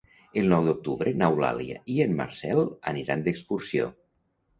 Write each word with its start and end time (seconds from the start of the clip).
El 0.41 0.47
nou 0.51 0.63
d'octubre 0.67 1.11
n'Eulàlia 1.21 1.75
i 1.95 1.97
en 2.05 2.15
Marcel 2.21 2.63
aniran 2.93 3.23
d'excursió. 3.29 3.91